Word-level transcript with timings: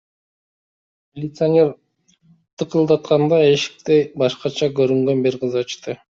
Милиционер 1.17 1.67
тыкылдатканда, 2.61 3.39
эшикти 3.49 3.97
башкача 4.23 4.71
көрүнгөн 4.81 5.21
бир 5.29 5.37
кыз 5.45 5.59
ачты. 5.63 5.97